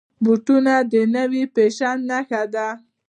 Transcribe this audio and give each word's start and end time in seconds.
بوټونه 0.23 0.73
د 0.91 0.93
نوي 1.15 1.43
فیشن 1.53 1.97
نښه 2.09 2.43
ده. 2.53 2.67